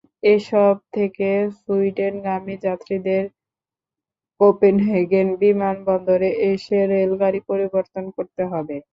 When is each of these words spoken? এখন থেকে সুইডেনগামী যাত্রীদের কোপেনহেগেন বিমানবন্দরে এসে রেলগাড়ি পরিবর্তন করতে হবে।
এখন 0.27 0.65
থেকে 0.95 1.29
সুইডেনগামী 1.57 2.55
যাত্রীদের 2.65 3.23
কোপেনহেগেন 4.41 5.27
বিমানবন্দরে 5.41 6.29
এসে 6.51 6.79
রেলগাড়ি 6.91 7.39
পরিবর্তন 7.49 8.03
করতে 8.15 8.43
হবে। 8.51 8.75